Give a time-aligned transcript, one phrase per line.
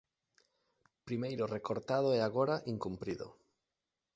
[1.07, 3.27] Primeiro recortado e agora, incumprido.